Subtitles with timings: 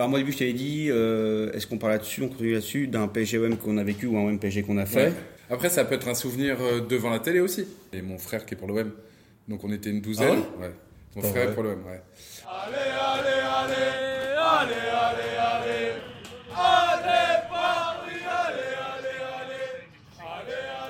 [0.00, 2.86] par moi au début je t'avais dit, euh, est-ce qu'on parle là-dessus, on continue là-dessus,
[2.88, 5.08] d'un PSG-OM qu'on a vécu ou un OM PSG qu'on a fait?
[5.08, 5.12] Ouais.
[5.50, 7.66] Après, ça peut être un souvenir euh, devant la télé aussi.
[7.92, 8.90] Et mon frère qui est pour l'OM.
[9.46, 10.38] Donc on était une douzaine.
[10.56, 10.70] Ah ouais?
[11.16, 11.52] Mon Pas frère vrai.
[11.52, 12.00] est pour l'OM, ouais.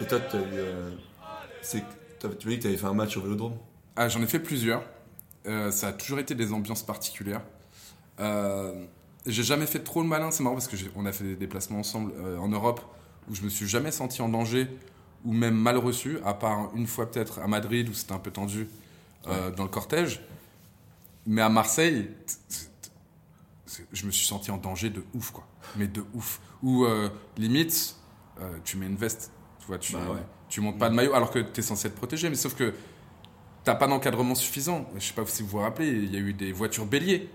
[0.01, 0.91] Et toi, t'as eu, euh,
[1.63, 1.83] c'est-
[2.19, 3.55] t'as- tu m'as dit que tu avais fait un match au vélodrome
[3.97, 4.83] Ah, j'en ai fait plusieurs.
[5.47, 7.43] Euh, ça a toujours été des ambiances particulières.
[8.21, 8.73] Euh,
[9.27, 11.79] j'ai jamais fait trop le malin, c'est marrant parce que on a fait des déplacements
[11.81, 12.81] ensemble euh, en Europe
[13.29, 14.69] où je me suis jamais senti en danger
[15.25, 18.31] ou même mal reçu, à part une fois peut-être à Madrid où c'était un peu
[18.31, 18.69] tendu
[19.27, 20.23] euh, dans le cortège.
[21.27, 22.09] Mais à Marseille,
[23.93, 25.47] je me suis senti en danger de ouf, quoi.
[25.77, 26.41] Mais de ouf.
[26.63, 27.97] Ou euh, limite,
[28.41, 30.23] euh, tu mets une veste, tu vois, tu, Bah ouais.
[30.49, 32.31] tu montes pas de maillot alors que tu es censé être protégé.
[32.31, 32.75] Mais sauf que
[33.65, 34.89] t'as pas d'encadrement suffisant.
[34.97, 37.31] Je sais pas si vous vous rappelez, il y a eu des voitures béliers.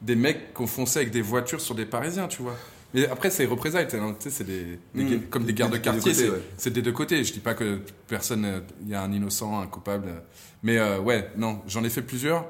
[0.00, 2.56] Des mecs qui ont foncé avec des voitures sur des Parisiens, tu vois.
[2.94, 5.08] Mais après, c'est représailles, tu sais, hein, c'est des, des Mm.
[5.08, 6.70] gu- comme des Des- gardes de quartier, c'est ouais.
[6.72, 7.22] des deux côtés.
[7.22, 10.08] Je dis pas que personne, euh, il y a un innocent, un coupable.
[10.08, 10.20] euh,
[10.62, 12.46] Mais euh, ouais, non, j'en ai fait plusieurs.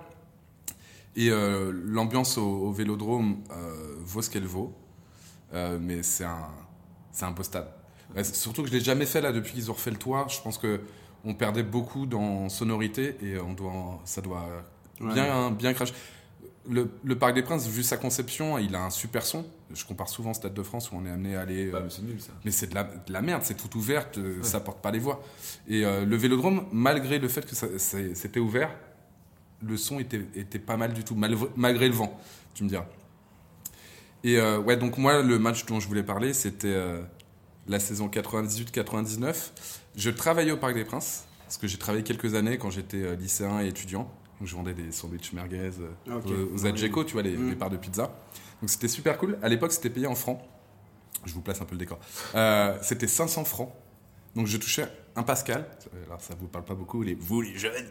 [1.17, 4.73] Et euh, l'ambiance au, au vélodrome euh, vaut ce qu'elle vaut.
[5.53, 6.49] Euh, mais c'est un,
[7.21, 7.69] un beau stade.
[8.17, 10.27] Ouais, surtout que je l'ai jamais fait là depuis qu'ils ont refait le toit.
[10.31, 10.81] Je pense que
[11.25, 14.47] on perdait beaucoup dans sonorité et on doit, ça doit
[15.01, 15.93] bien, bien cracher.
[16.69, 19.47] Le, le Parc des Princes, vu sa conception, il a un super son.
[19.73, 21.69] Je compare souvent au Stade de France où on est amené à aller.
[21.69, 22.33] euh, Ouais, mais c'est nul ça.
[22.45, 24.99] mais c'est de la, de la merde, c'est tout ouvert, euh, ça porte pas les
[24.99, 25.23] voix.
[25.69, 27.55] Et euh, le vélodrome, malgré le fait que
[28.15, 28.71] c'était ouvert,
[29.63, 32.19] le son était, était pas mal du tout, mal- malgré le vent,
[32.55, 32.87] tu me diras.
[34.23, 37.01] Et euh, ouais, donc moi, le match dont je voulais parler, c'était euh,
[37.69, 39.51] la saison 98-99.
[39.97, 43.17] Je travaillais au Parc des Princes, parce que j'ai travaillé quelques années quand j'étais euh,
[43.17, 44.11] lycéen et étudiant.
[44.41, 47.51] Donc je vendais des sandwichs merguez euh, Ah, aux, aux Adgeco, tu vois, les, Mm.
[47.51, 48.11] les parts de pizza.
[48.61, 49.39] Donc c'était super cool.
[49.43, 50.41] À l'époque, c'était payé en francs.
[51.27, 51.99] Je vous place un peu le décor.
[52.35, 53.71] Euh, c'était 500 francs.
[54.35, 55.67] Donc je touchais un Pascal.
[56.07, 57.87] Alors ça vous parle pas beaucoup, les, vous les jeunes.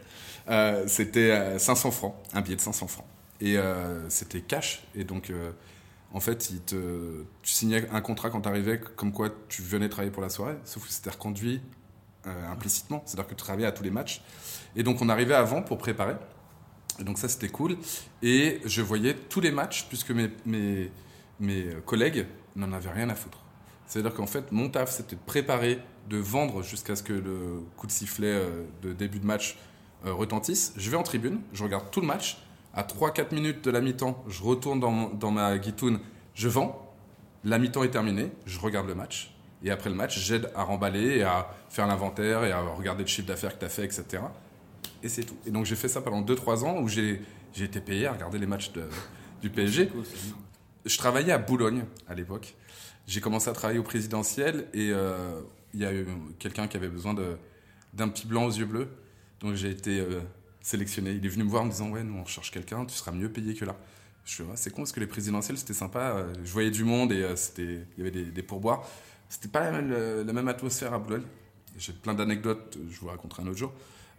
[0.48, 3.06] Euh, c'était euh, 500 francs, un billet de 500 francs.
[3.40, 4.82] Et euh, c'était cash.
[4.94, 5.32] Et donc
[6.12, 9.88] en fait, il te, tu signais un contrat quand tu arrivais, comme quoi tu venais
[9.88, 10.56] travailler pour la soirée.
[10.64, 11.62] Sauf que c'était reconduit
[12.26, 13.02] euh, implicitement.
[13.06, 14.22] C'est-à-dire que tu travaillais à tous les matchs.
[14.76, 16.14] Et donc on arrivait avant pour préparer.
[17.04, 17.76] Donc ça c'était cool.
[18.22, 20.90] Et je voyais tous les matchs puisque mes, mes,
[21.86, 23.38] collègues n'en avaient rien à foutre.
[23.86, 25.78] C'est-à-dire qu'en fait mon taf c'était de préparer,
[26.08, 29.56] de vendre jusqu'à ce que le coup de sifflet euh, de début de match
[30.06, 30.72] euh, retentisse.
[30.76, 32.38] Je vais en tribune, je regarde tout le match.
[32.72, 35.98] À 3-4 minutes de la mi-temps, je retourne dans, dans ma guitoune,
[36.34, 36.94] je vends.
[37.42, 39.34] La mi-temps est terminée, je regarde le match.
[39.62, 43.08] Et après le match, j'aide à remballer et à faire l'inventaire et à regarder le
[43.08, 44.22] chiffre d'affaires que tu as fait, etc.
[45.02, 45.36] Et c'est tout.
[45.46, 47.20] Et donc j'ai fait ça pendant 2-3 ans où j'ai
[47.58, 48.88] été payé à regarder les matchs de-
[49.42, 49.90] du PSG.
[50.84, 52.54] Je travaillais à Boulogne à l'époque.
[53.06, 55.40] J'ai commencé à travailler au présidentiel et euh,
[55.74, 56.06] il y a eu
[56.38, 57.14] quelqu'un qui avait besoin
[57.94, 58.88] d'un petit blanc aux yeux bleus.
[59.40, 60.20] Donc j'ai été euh,
[60.60, 61.12] sélectionné.
[61.12, 63.12] Il est venu me voir en me disant Ouais, nous on cherche quelqu'un, tu seras
[63.12, 63.76] mieux payé que là.
[64.24, 66.00] Je suis Ouais, c'est con parce que les présidentielles c'était sympa.
[66.16, 68.86] euh, Je voyais du monde et euh, c'était il y avait des, des pourboires.
[69.30, 69.90] C'était pas la même,
[70.26, 71.22] la même atmosphère à Boulogne.
[71.78, 73.72] J'ai plein d'anecdotes, je vous raconterai un autre jour.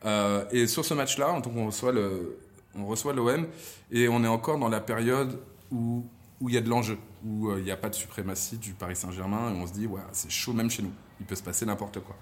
[0.06, 2.39] Euh, et sur ce match-là, on reçoit le,
[2.75, 3.47] on reçoit l'OM
[3.91, 5.39] et on est encore dans la période
[5.72, 6.06] où
[6.39, 8.73] où il y a de l'enjeu, où euh, il n'y a pas de suprématie du
[8.73, 11.44] Paris Saint-Germain et on se dit ouais c'est chaud même chez nous, il peut se
[11.44, 12.16] passer n'importe quoi.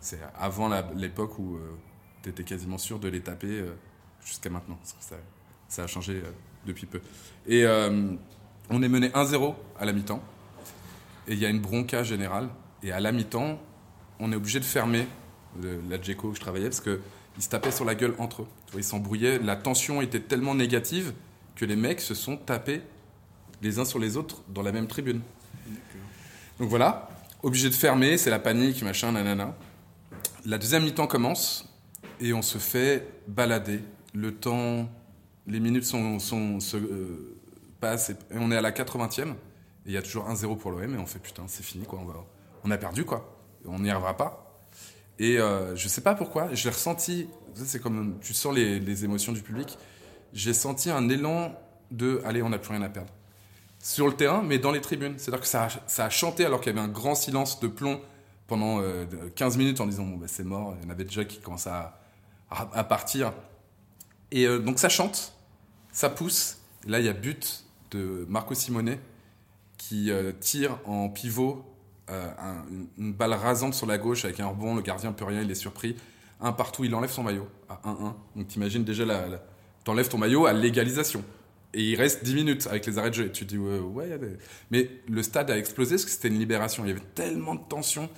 [0.00, 1.58] C'est avant l'époque où
[2.24, 3.74] tu étais quasiment sûr de les taper euh,
[4.24, 5.16] jusqu'à maintenant, ça,
[5.68, 6.30] ça a changé euh,
[6.66, 7.00] depuis peu.
[7.46, 8.12] Et euh,
[8.70, 10.22] on est mené 1-0 à la mi-temps
[11.28, 12.48] et il y a une bronca générale
[12.82, 13.60] et à la mi-temps
[14.18, 15.06] on est obligé de fermer
[15.62, 17.00] la Djeco où je travaillais parce que
[17.36, 18.46] ils se tapaient sur la gueule entre eux.
[18.66, 19.38] Tu vois, ils s'embrouillaient.
[19.38, 21.12] La tension était tellement négative
[21.56, 22.82] que les mecs se sont tapés
[23.62, 25.20] les uns sur les autres dans la même tribune.
[26.58, 27.08] Donc voilà,
[27.42, 29.54] obligé de fermer, c'est la panique, machin, nanana.
[30.44, 31.68] La deuxième mi-temps commence
[32.20, 33.80] et on se fait balader.
[34.12, 34.88] Le temps,
[35.46, 37.36] les minutes sont, sont- se euh,
[37.80, 39.30] passent et, on est à la 80e.
[39.30, 39.34] Et
[39.86, 42.04] il y a toujours 1-0 pour l'OM et on fait putain, c'est fini quoi, on,
[42.04, 42.14] va,
[42.62, 43.36] on a perdu quoi.
[43.66, 44.43] On n'y arrivera pas.
[45.18, 49.32] Et euh, je sais pas pourquoi, je l'ai ressenti, c'est comme tu sens les, émotions
[49.32, 49.78] du public.
[50.32, 51.54] J'ai senti un élan
[51.90, 53.12] de allez, on n'a plus rien à perdre.
[53.78, 55.14] Sur le terrain, mais dans les tribunes.
[55.18, 57.68] C'est-à-dire que ça a, ça a chanté alors qu'il y avait un grand silence de
[57.68, 58.00] plomb
[58.46, 59.04] pendant euh,
[59.36, 60.74] 15 minutes en disant bon, bah, c'est mort.
[60.80, 61.98] Il y en avait déjà qui commençaient à,
[62.50, 63.32] à, partir.
[64.30, 65.34] Et euh, donc ça chante,
[65.92, 66.58] ça pousse.
[66.86, 68.98] Là, il y a but de Marco Simone
[69.78, 71.64] qui euh, tire en pivot
[72.10, 72.64] euh, un-
[72.98, 74.74] une, balle rasante sur la gauche avec un rebond.
[74.74, 75.96] Le gardien peut rien, il est surpris.
[76.40, 78.14] Un partout, il enlève son maillot à 1-1.
[78.36, 79.42] Donc t'imagines déjà, la, la-
[79.84, 81.22] t'enlèves ton maillot à l'égalisation.
[81.76, 83.26] et il reste 10 minutes avec les arrêts de jeu.
[83.26, 84.36] Et tu te dis, ouais, ouais, des-
[84.70, 86.84] mais le stade a explosé parce que c'était une libération.
[86.84, 88.08] Il y avait tellement de tension.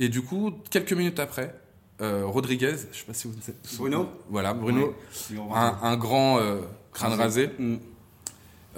[0.00, 1.54] Et du coup, quelques minutes après,
[2.00, 3.34] euh, Rodriguez, je sais pas si vous
[3.78, 4.94] Bruno Voilà, Bruno,
[5.30, 5.36] Oui.
[5.54, 6.62] un, un grand euh,
[6.92, 7.76] crâne rasé, Mm.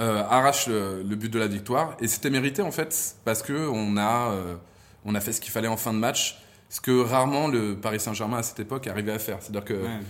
[0.01, 1.97] Euh, arrache le, le but de la victoire.
[2.01, 4.57] Et c'était mérité en fait parce que on a, euh,
[5.05, 6.41] on a fait ce qu'il fallait en fin de match.
[6.71, 9.39] Ce que rarement le Paris Saint-Germain à cette époque arrivait à faire.
[9.41, 10.01] C'est-à-dire que Ouais.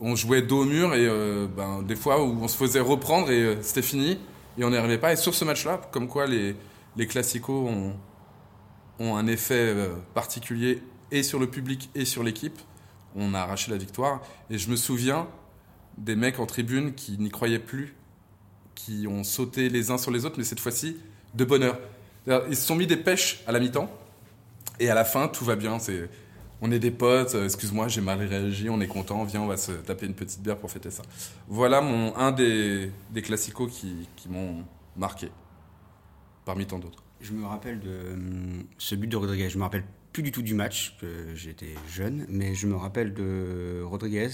[0.00, 3.30] on jouait dos au mur et euh, ben, des fois où on se faisait reprendre
[3.30, 4.18] et c'était fini
[4.58, 5.12] et on n'y arrivait pas.
[5.12, 6.56] Et sur ce match-là, comme quoi les,
[6.96, 7.94] les classicos ont,
[8.98, 9.74] ont un effet
[10.14, 10.82] particulier
[11.12, 12.58] et sur le public et sur l'équipe,
[13.14, 14.22] on a arraché la victoire.
[14.50, 15.28] Et je me souviens
[15.98, 17.94] des mecs en tribune qui n'y croyaient plus,
[18.76, 20.98] qui ont sauté les uns sur les autres, mais cette fois-ci
[21.34, 21.76] de bonheur.
[22.48, 23.90] Ils se sont mis des pêches à la mi-temps
[24.78, 25.78] et à la fin tout va bien.
[26.62, 29.58] On est des potes, euh, excuse-moi, j'ai mal réagi, on est content, viens, on va
[29.58, 31.02] se taper une petite bière pour fêter ça.
[31.48, 34.64] Voilà un des, des classicos qui, m'ont
[34.96, 35.28] marqué,
[36.46, 37.02] parmi tant d'autres.
[37.20, 39.50] Je me rappelle de hum, ce but de Rodriguez.
[39.50, 40.96] Je me rappelle plus du tout du match,
[41.34, 44.30] j'étais jeune, mais je me rappelle de Rodriguez.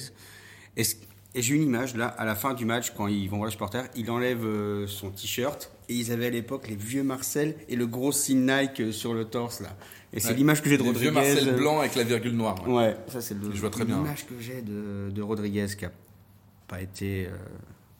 [1.34, 3.50] Et j'ai une image là, à la fin du match, quand ils vont voir le
[3.52, 5.70] supporter, il enlève euh, son t-shirt.
[5.88, 9.14] Et ils avaient à l'époque les vieux Marcel et le gros signe Nike euh, sur
[9.14, 9.76] le torse là.
[10.14, 10.34] Et c'est Ouais.
[10.34, 11.10] l'image que j'ai de Les Rodriguez.
[11.10, 12.56] vieux Marcel euh, Blanc avec la virgule noire.
[12.68, 12.74] ouais.
[12.74, 13.96] Ouais, ça c'est le- Je vois très bien.
[13.98, 15.92] l'image que j'ai de, de Rodriguez qui a
[16.68, 17.30] pas été euh,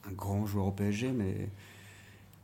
[0.09, 1.49] un grand joueur au PSG, mais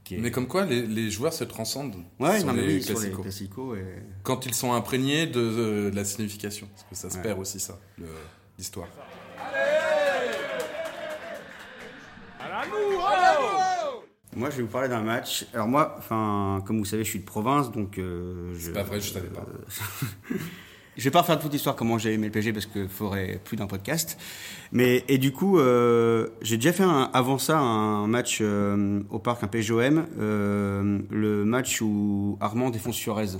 [0.03, 0.17] qui est...
[0.19, 3.11] Mais comme quoi, les, les joueurs se transcendent ouais, sur, non, les oui, sur les
[3.11, 3.77] classicos.
[3.77, 3.83] et...
[4.23, 6.67] Quand ils sont imprégnés de, de la signification.
[6.73, 7.23] Parce que ça se Ouais.
[7.23, 8.05] perd aussi, ça, le-
[8.57, 8.87] l'histoire.
[14.39, 15.45] Moi, je vais vous parler d'un match.
[15.53, 18.67] Alors moi, enfin, comme vous savez, je suis de province, donc euh, je.
[18.67, 19.45] C'est pas vrai, je savais pas.
[20.97, 23.55] Je vais pas refaire toute l'histoire comment j'ai aimé le PSG parce qu'il faudrait plus
[23.55, 24.17] d'un podcast.
[24.73, 29.17] Mais et du coup, euh, j'ai déjà fait un- avant ça un match euh, au
[29.17, 33.37] parc, un PSGOM, euh, le match où Armand défonce Suarez.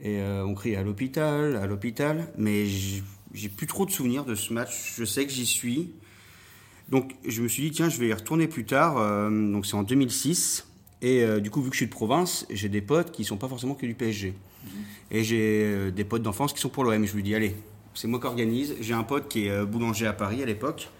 [0.00, 4.54] Et on crie à l'hôpital, à l'hôpital, mais j'ai plus trop de souvenirs de ce
[4.54, 4.94] match.
[4.96, 5.92] Je sais que j'y suis.
[6.92, 8.98] Donc je me suis dit tiens, je vais y retourner plus tard.
[8.98, 10.68] euh, donc c'est en 2006.
[11.02, 13.36] Et euh, du coup, vu que je suis de province, j'ai des potes qui sont
[13.36, 14.34] pas forcément que du PSG.
[15.10, 17.04] Et j'ai euh, des potes d'enfance qui sont pour l'OM.
[17.04, 17.56] Je lui dis, allez,
[17.94, 18.76] c'est moi qui organise.
[18.80, 20.90] J'ai un pote qui est euh, boulanger à Paris à l'époque,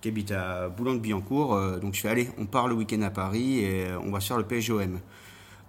[0.00, 1.80] qui habite à Boulogne-Billancourt.
[1.80, 4.38] donc je fais, allez, on part le week-end à Paris et on va se faire
[4.38, 5.00] le PSGOM.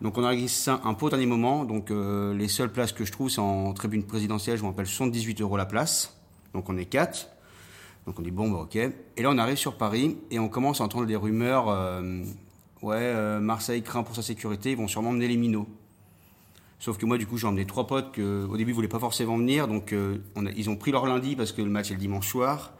[0.01, 1.65] Donc on organise ça un peu au dernier moment.
[1.65, 4.59] Donc les seules places que je trouve, c'est en tribune présidentielle.
[4.59, 6.15] Je m'appelle 78 euros la place.
[6.53, 7.27] Donc on est quatre.
[8.09, 8.75] Donc on dit, bon, bah, ok.
[8.75, 11.69] Et là, on arrive sur Paris et on commence à entendre des rumeurs.
[11.69, 12.23] euh,
[12.81, 15.67] ouais, euh, Marseille craint pour sa sécurité, ils vont sûrement mener les minots.
[16.79, 19.37] Sauf que moi, du coup, j'ai emmené trois potes que, au début, voulaient pas forcément
[19.37, 19.67] venir.
[19.67, 20.17] Donc, euh,
[20.57, 22.73] ils ont pris leur lundi parce que le match est le dimanche soir.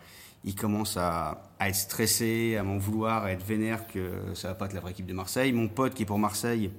[0.45, 4.55] Ils commencent à, à être stressés, à m'en vouloir, à être vénères que ça va
[4.55, 5.51] pas être la vraie équipe de Marseille.
[5.51, 6.71] Mon pote qui est pour Marseille,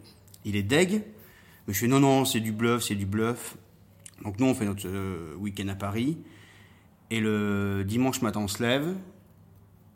[0.44, 1.04] il est deg.
[1.68, 3.56] Mais je fais non, non, c'est du bluff, c'est du bluff.
[4.24, 4.88] Donc, nous, on fait notre
[5.36, 6.18] week-end à Paris.
[7.10, 8.94] Et le dimanche matin, on se lève.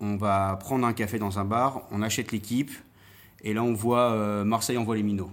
[0.01, 1.83] On va prendre un café dans un bar.
[1.91, 2.73] On achète l'équipe.
[3.43, 5.31] Et là, on voit euh, Marseille envoie les minots.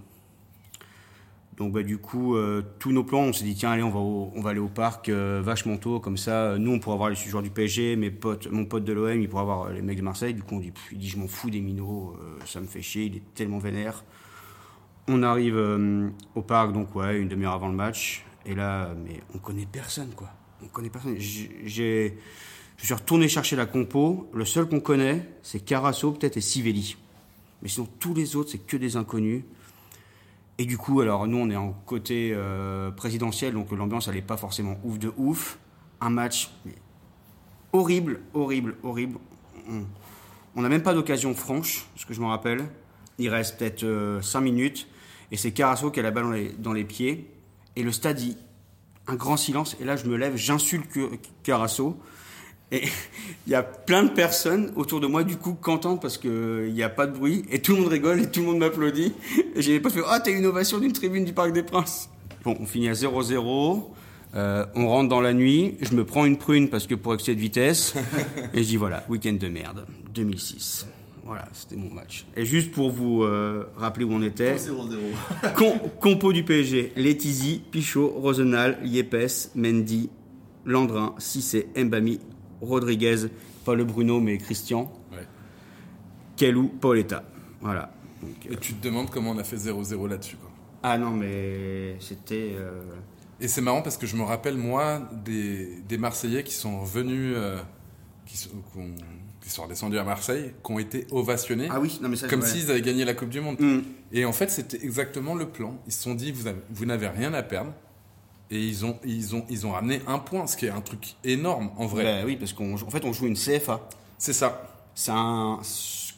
[1.56, 3.98] Donc bah, du coup, euh, tous nos plans, on s'est dit tiens allez on va,
[4.00, 7.10] on va aller au parc euh, vachement tôt, comme ça euh, nous on pourra voir
[7.10, 9.82] les joueurs du PSG, mes potes, mon pote de l'OM il pourra voir euh, les
[9.82, 10.34] mecs de Marseille.
[10.34, 13.04] Du coup on dit, il dit je m'en fous des minots, ça me fait chier,
[13.04, 14.04] il est tellement vénère.
[15.08, 15.56] On arrive
[16.34, 20.10] au parc donc ouais une demi-heure avant le match et là mais on connaît personne
[20.16, 20.30] quoi,
[20.62, 21.16] on connaît personne.
[21.18, 22.18] J'ai,
[22.76, 26.96] je suis retourné chercher la compo, le seul qu'on connaît c'est Carasso peut-être et Sivelli,
[27.62, 29.42] mais sinon tous les autres c'est que des inconnus.
[30.58, 34.22] Et du coup, alors nous, on est en côté euh, présidentiel, donc l'ambiance, elle n'est
[34.22, 35.58] pas forcément ouf de ouf.
[36.00, 36.50] Un match
[37.72, 39.18] horrible, horrible, horrible.
[40.54, 42.64] On- n'a même pas d'occasion franche, ce que je me rappelle.
[43.18, 44.88] Il reste peut-être 5 minutes,
[45.30, 47.30] et c'est Carasso qui a la balle dans les, pieds.
[47.74, 48.20] Et le stade,
[49.12, 49.76] un grand silence.
[49.80, 50.86] Et là, je me lève, j'insulte
[51.42, 51.96] Carasso.
[52.70, 52.82] Et
[53.46, 56.72] il y a plein de personnes autour de moi, du coup, qui entendent parce qu'il
[56.72, 57.44] n'y a pas de bruit.
[57.50, 59.12] Et tout le monde rigole et tout le monde m'applaudit.
[59.54, 62.08] Et j'ai pas fait Ah, t'as une ovation d'une tribune du Parc des Princes.
[62.44, 63.84] Bon, on finit à 0-0.
[64.34, 65.76] Euh, on rentre dans la nuit.
[65.82, 67.94] Je me prends une prune parce que pour excès de vitesse.
[68.54, 69.86] et je dis Voilà, week-end de merde.
[70.14, 70.86] 2006.
[71.24, 72.26] Voilà, c'était mon match.
[72.36, 74.56] Et juste pour vous euh, rappeler où on était.
[74.56, 75.54] 0-0.
[75.56, 80.10] Com- compo du PSG, Letizy, Pichot, Rosenal, Yepes, Mendy,
[80.64, 82.18] Landrin, Cissé, Mbami,
[82.60, 83.26] Rodriguez,
[83.64, 85.26] pas le Bruno mais Christian, Ouais.
[86.36, 87.22] Kelou, Pauletta.
[87.60, 87.92] Voilà.
[88.20, 90.36] Donc, euh, Et tu te demandes comment on a fait 0-0 là-dessus.
[90.36, 90.50] quoi.
[90.82, 92.54] ah non mais c'était...
[92.56, 92.82] euh,
[93.40, 97.58] Et c'est marrant parce que je me rappelle, moi, des, des Marseillais qui sont euh,
[98.26, 98.82] qui, ont-
[99.42, 101.68] qui sont redescendus à Marseille, qui ont été ovationnés.
[101.70, 103.60] Ah oui, non mais ça Comme s'ils avaient gagné la Coupe du Monde.
[103.60, 103.80] Mm.
[104.12, 105.76] Et en fait, c'était exactement le plan.
[105.86, 107.72] Ils se sont dit, vous, avez- vous n'avez rien à perdre.
[108.50, 111.14] Et ils ont, ils, ont, ils ont ramené un point, ce qui est un truc
[111.24, 112.04] énorme en vrai.
[112.04, 113.88] Bah oui, parce qu'en fait, on joue une CFA.
[114.18, 114.68] C'est ça.
[114.94, 115.60] C'est un.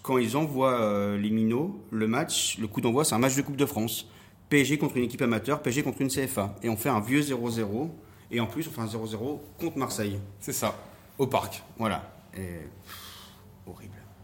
[0.03, 3.43] Quand ils envoient euh, les minots, le match, le coup d'envoi, c'est un match de
[3.43, 4.09] Coupe de France.
[4.51, 6.57] PSG contre une équipe amateur, PSG contre une CFA.
[6.63, 7.89] Et on fait un vieux 0-0.
[8.31, 10.19] Et en plus, on fait un 0-0 contre Marseille.
[10.41, 10.75] C'est ça.
[11.19, 11.63] Au parc.
[11.79, 12.13] Voilà.
[12.37, 12.59] Et.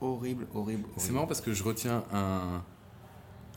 [0.00, 0.46] Horrible.
[0.54, 2.62] Horrible, horrible, C'est marrant parce que je retiens un,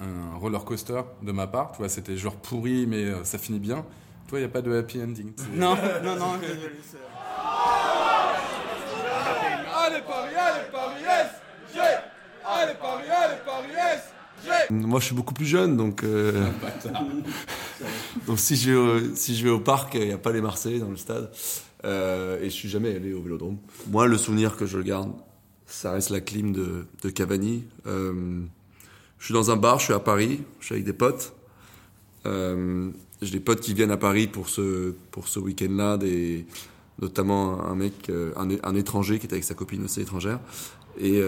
[0.02, 1.72] un roller coaster de ma part.
[1.72, 3.86] Tu vois, c'était genre pourri, mais euh, ça finit bien.
[4.28, 5.32] Toi, il n'y a pas de happy ending.
[5.54, 6.34] Non, non, non.
[9.76, 11.28] Allez, Paris, allez, Paris, yes
[12.46, 16.04] Allez, Paris, allez, Paris, yes Moi, je suis beaucoup plus jeune, donc.
[16.04, 16.46] euh,
[18.28, 20.42] donc si je vais au, si je vais au parc, il n'y a pas les
[20.42, 21.32] Marseillais dans le stade.
[21.86, 23.58] Euh, et je suis jamais allé au Vélodrome.
[23.88, 25.12] Moi, le souvenir que je garde,
[25.66, 27.64] ça reste la clim de, de Cavani.
[27.88, 28.42] Euh,
[29.20, 31.34] je suis dans un bar, je suis à Paris, je suis avec des potes.
[32.26, 32.90] Euh,
[33.22, 35.98] J'ai des potes qui viennent à Paris pour ce, pour ce week-end-là,
[37.02, 40.40] notamment un mec, euh, un, étranger qui était avec sa copine aussi étrangère.
[41.00, 41.22] Et,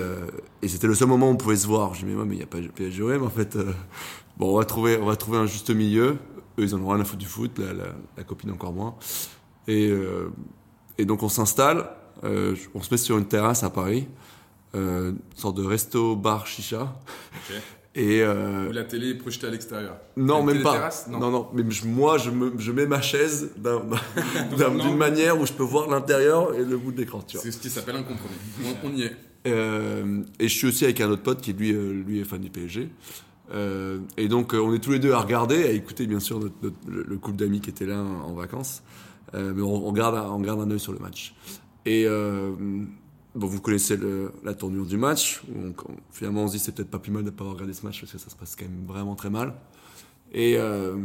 [0.68, 1.94] c'était le seul moment où on pouvait se voir.
[1.96, 3.58] Je dis, mais il n'y a pas PSGOM en fait.
[4.38, 6.18] bon, on va, trouver, on va trouver un juste milieu.
[6.60, 8.96] Eux, ils en ont rien à foutre du foot, la, copine encore moins.
[9.68, 9.90] Et
[11.06, 11.90] donc on s'installe,
[12.26, 14.08] euh, on se met sur une terrasse à Paris,
[14.76, 16.94] euh, une sorte de resto-bar chicha.
[17.98, 19.96] Et, euh, la télé est projetée à l'extérieur.
[20.18, 20.90] non, même pas.
[21.10, 21.18] Non.
[21.20, 21.32] Non.
[21.32, 23.84] non, Mais je- moi, je, me, je mets ma chaise d'un-
[24.58, 27.24] d'un- d'une manière où je peux voir l'intérieur et le bout de l'écran.
[27.26, 28.36] C'est ce qui s'appelle un compromis.
[28.84, 29.16] On, on y est.
[29.48, 32.50] Euh, et je suis aussi avec un autre pote qui, lui, lui est fan du
[32.50, 32.90] PSG.
[33.54, 36.56] Euh, et donc, on est tous les deux à regarder, à écouter, bien sûr, notre-
[36.64, 38.84] notre- le, le couple d'amis qui était là en, en vacances.
[39.34, 41.34] Mais on, on garde, on garde un œil sur le match.
[41.86, 42.52] Et euh,
[43.36, 43.98] bon, vous connaissez
[44.44, 45.44] la tournure du match.
[46.12, 47.86] finalement, on se dit c'est peut-être pas plus mal de ne pas avoir regardé ce
[47.86, 49.54] match parce que ça se passe quand même vraiment très mal.
[50.34, 50.98] Et, euh,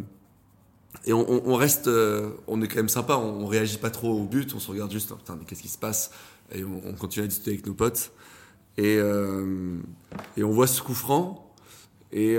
[1.07, 4.59] on, reste, euh, on est quand même sympa, on, réagit pas trop au but, on
[4.59, 6.11] se regarde juste, putain, mais qu'est-ce qui se passe?
[6.53, 8.13] Et on, on continue à discuter avec nos potes.
[8.77, 11.55] Et, on voit ce coup franc,
[12.13, 12.37] et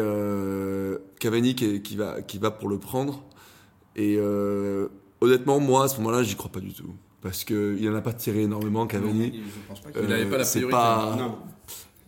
[1.19, 3.23] Cavani qui, va, qui va pour le prendre.
[3.95, 4.19] Et
[5.21, 6.93] honnêtement, moi, à ce moment-là, j'y crois pas du tout.
[7.21, 9.33] Parce qu'il en a pas tiré énormément, Cavani.
[9.45, 10.71] Je pense pas Il avait pas la priorité.
[10.71, 11.37] pas- Non.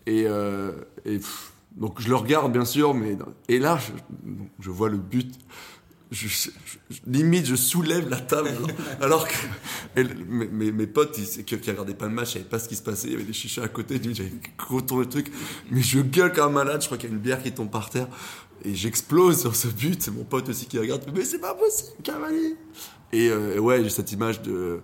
[0.05, 0.71] Et, euh,
[1.05, 3.17] et pff, donc je le regarde bien sûr, mais
[3.47, 3.91] et là je,
[4.59, 5.33] je vois le but.
[6.11, 6.49] Je, je-
[6.91, 8.51] je- limite je soulève la table
[9.01, 9.33] alors, que
[9.95, 12.83] mes, potes ils, qui, qui regardaient pas le match, ils savaient pas ce qui se
[12.83, 14.31] passait, il y avait des chichas à côté, j'avais
[14.67, 15.31] retourné le truc,
[15.71, 17.71] mais je gueule comme un malade, je crois qu'il y a une bière qui tombe
[17.71, 18.07] par terre
[18.63, 20.01] et j'explose sur ce but.
[20.03, 22.55] C'est mon pote aussi qui regarde, mais c'est pas possible, Cavani.
[23.11, 24.81] Et, euh, et ouais, j'ai cette image de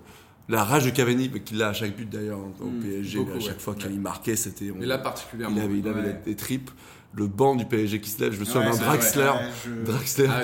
[0.50, 3.54] la rage de Cavani, qu'il a à chaque but d'ailleurs au PSG, beaucoup, à chaque
[3.56, 3.60] ouais.
[3.60, 4.72] fois qu'il marquait, c'était.
[4.72, 5.56] on- Et là, particulièrement.
[5.56, 6.22] il avait, il avait Ouais.
[6.26, 6.72] des, tripes.
[7.16, 8.34] Le banc du PSG qui se lève.
[8.34, 9.32] Je me souviens d'un Draxler,
[9.66, 10.44] je- Draxler Ah,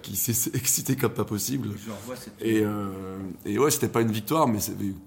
[0.00, 1.68] qui s'est- excité comme pas possible.
[1.76, 4.60] Je revois, Et, euh, et ouais, c'était pas une victoire, mais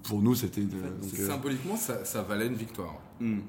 [0.04, 0.70] pour nous, c'était une.
[0.70, 2.94] Euh, Symboliquement, ça, ça valait une victoire.
[3.20, 3.40] Hmm.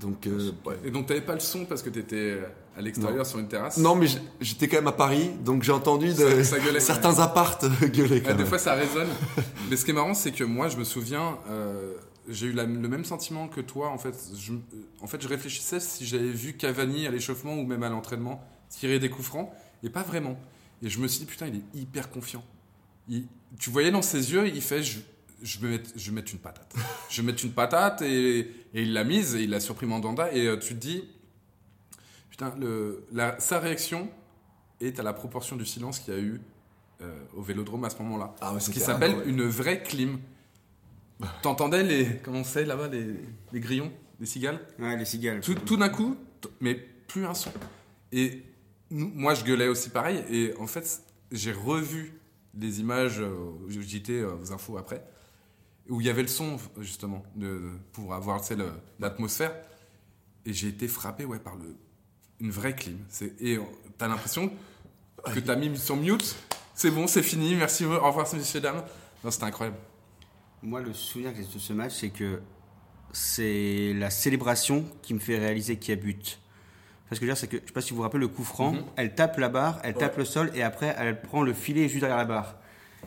[0.00, 0.76] Donc, euh, ouais.
[0.84, 2.38] Et donc, t'avais pas le son parce que t'étais
[2.76, 3.76] à l'extérieur sur une terrasse?
[3.78, 4.06] Non, mais
[4.40, 6.80] j'étais quand même à Paris, donc j'ai entendu de, Ça- ça gueulait.
[6.80, 8.22] certains appartes gueuler.
[8.22, 9.08] Quand des fois, ça résonne.
[9.70, 11.94] Mais ce qui est marrant, c'est que moi, je me souviens, euh,
[12.28, 13.88] j'ai eu la- le même sentiment que toi.
[13.90, 14.56] En fait, je, euh,
[15.00, 18.98] en fait, je réfléchissais si j'avais vu Cavani à l'échauffement ou même à l'entraînement tirer
[18.98, 19.50] des coups francs,
[19.82, 20.38] et pas vraiment.
[20.82, 22.44] Et je me suis dit, putain, il est hyper confiant.
[23.08, 23.26] Il-
[23.58, 24.98] tu voyais dans ses yeux, il fait, je,
[25.42, 26.74] je, vais, mettre, je vais mettre une patate.
[27.10, 30.32] je vais mettre une patate, et, et il l'a mise, et il a surpris Mandanda,
[30.32, 31.04] et euh, tu te dis,
[32.30, 34.08] putain, le, la, sa réaction
[34.80, 36.40] est à la proportion du silence qu'il y a eu
[37.02, 38.34] euh, au Vélodrome à ce moment-là.
[38.40, 40.18] Ah Ce qui s'appelle une vraie clim.
[41.42, 43.06] T'entendais les, comment on sait là-bas, les,
[43.52, 44.60] les grillons, les cigales?
[44.78, 45.40] Ouais, les cigales.
[45.40, 46.16] Tout, tout d'un coup,
[46.60, 47.50] mais plus un son.
[48.12, 48.42] Et
[48.90, 50.22] nous- moi, je gueulais aussi pareil.
[50.30, 51.02] Et en fait,
[51.32, 52.14] j'ai revu
[52.56, 53.34] les images, euh,
[53.68, 55.04] j'étais euh, aux infos après,
[55.88, 59.52] où il y avait le son, justement, de, pour avoir tu sais, le- l'atmosphère.
[60.46, 61.76] Et j'ai été frappé ouais, par le,
[62.40, 62.98] une vraie clim.
[63.40, 63.62] Et euh,
[63.98, 64.50] t'as l'impression
[65.34, 66.36] que t'as mis sur mute.
[66.74, 68.84] C'est bon, c'est fini, merci, au revoir, messieurs, dames.
[69.24, 69.78] Non, c'était incroyable.
[70.62, 72.40] Moi, le souvenir que j'ai de ce match, c'est que
[73.12, 76.38] c'est la célébration qui me fait réaliser qu'il y a but.
[77.08, 78.28] Parce que je veux dire, c'est que, je sais pas si vous vous rappelez le
[78.28, 78.84] coup franc, Mhm.
[78.96, 82.00] elle tape la barre, elle tape le sol, et après, elle prend le filet juste
[82.00, 82.56] derrière la barre.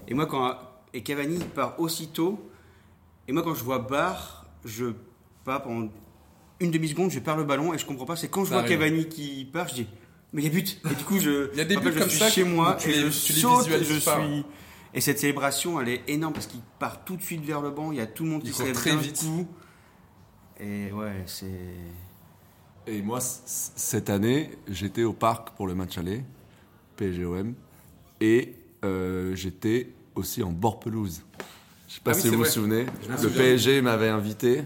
[0.08, 0.58] Et moi, quand.
[0.94, 2.51] Et Cavani, part aussitôt.
[3.28, 4.94] Et moi, quand je vois barre, je
[5.44, 5.90] pars pendant
[6.60, 8.16] une demi-seconde, je perds le ballon, et je comprends pas.
[8.16, 8.80] C'est quand je Ça vois arrive.
[8.80, 9.88] Cavani qui part, je dis.
[10.34, 11.52] Mais il y a but Et du coup, je.
[11.54, 13.12] Il y a des après, buts je comme suis ça chez moi, tu et les-
[13.12, 14.22] je tu saute, je pas.
[14.24, 14.46] suis.
[14.94, 17.92] Et cette célébration, elle est énorme parce qu'il part tout de suite vers le banc.
[17.92, 19.20] Il y a tout le monde qui lève très vite.
[19.20, 19.48] coup.
[20.60, 21.50] Et ouais, c'est.
[22.88, 26.24] Et moi, cette année, j'étais au parc pour le match aller,
[26.98, 27.54] PSGOM,
[28.20, 31.24] et euh, j'étais aussi en bord pelouse.
[31.92, 32.86] Je sais pas Ah oui, si vous vous souvenez.
[33.22, 33.30] Le.
[33.30, 34.62] PSG m'avait invité.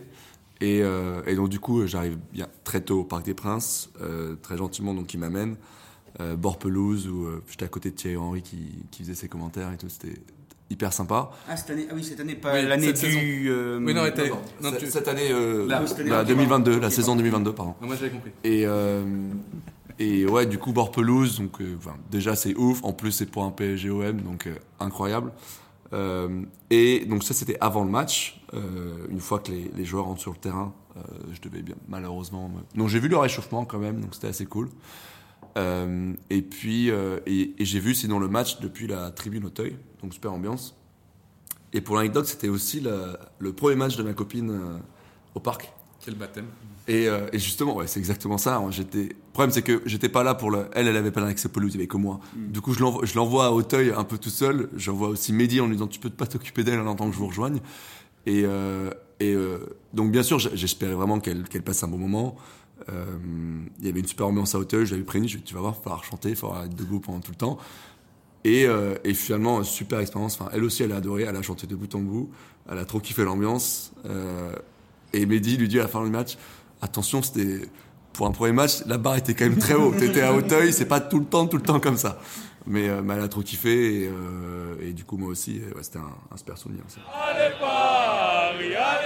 [0.61, 4.35] Et, euh, et donc, du coup, j'arrive bien très tôt au Parc des Princes, euh,
[4.43, 5.55] très gentiment, donc il m'amène.
[6.21, 9.27] Euh, bord pelouse, où euh, j'étais à côté de Thierry Henry qui, qui faisait ses
[9.27, 9.89] commentaires et tout.
[9.89, 10.21] C'était
[10.69, 11.31] hyper sympa.
[11.49, 13.49] Ah, cette année, ah oui, cette année, pas Oui, l'année du.
[13.49, 16.09] euh, Oui, non, était- Non, non, cette- tu- Cette année, euh, Là, la- cette année,
[16.11, 16.83] la ok, 2022, pardon.
[16.85, 17.17] la saison pardon.
[17.21, 17.75] 2022, pardon.
[17.81, 18.31] Moi j'avais compris.
[18.43, 19.03] Et, euh,
[19.99, 22.79] et ouais, du coup, bord pelouse, donc euh, enfin, déjà c'est ouf.
[22.83, 25.33] En plus, c'est pour un PSGOM, donc euh, incroyable.
[25.95, 28.41] Euh, et donc, ça, c'était avant le match.
[28.53, 32.49] Euh, une fois que les, joueurs rentrent sur le terrain, euh, je devais bien, malheureusement.
[32.49, 34.69] me- Donc, j'ai vu leur réchauffement quand même, donc c'était assez cool.
[36.29, 40.75] Et puis, et, j'ai vu sinon le match depuis la tribune Auteuil, donc super ambiance.
[41.71, 44.81] Et pour l'anecdote, c'était aussi le premier match de ma copine
[45.33, 45.71] au parc.
[46.05, 46.45] Quel baptême.
[46.87, 48.61] Et, euh, et justement, ouais, c'est exactement ça.
[48.69, 49.03] J'étais.
[49.03, 50.67] Le problème, c'est que j'étais pas là pour le.
[50.73, 52.19] Elle, elle avait pas l'accès pelouse, il y avait que moi.
[52.35, 54.69] Du coup, je l'envoie, à Auteuil un peu tout seul.
[54.75, 57.19] J'envoie aussi Mehdi en lui disant Tu peux pas t'occuper d'elle en attendant que je
[57.19, 57.59] vous rejoigne.
[58.27, 59.59] Et, euh, et euh,
[59.93, 62.35] donc, bien sûr, j'espérais vraiment qu'elle passe un bon moment.
[62.87, 64.85] Il y avait une super ambiance à Auteuil.
[64.85, 66.35] Je l'avais prévenu Je lui ai dit, Tu vas voir, il va falloir chanter, il
[66.35, 67.57] faudra être debout pendant tout le temps.
[68.45, 70.39] Et, euh, et finalement, super expérience.
[70.39, 71.23] Enfin, elle aussi, elle a adoré.
[71.23, 72.29] Elle a chanté de bout en bout.
[72.69, 73.91] Elle a trop kiffé l'ambiance.
[74.05, 74.53] Euh,
[75.15, 76.37] et Mehdi lui dit à la fin du match
[76.81, 77.61] Attention, c'était.
[78.13, 79.91] Pour un premier match, la barre était quand même très haut.
[79.91, 82.17] T'étais à Hauteuil, c'est pas tout le temps, tout le temps comme ça.
[82.65, 84.03] Mais, euh, elle a trop kiffé.
[84.03, 86.83] Et, euh, et du coup, moi aussi, ouais, c'était un, super souvenir.
[87.13, 89.04] Allez Paris, allez,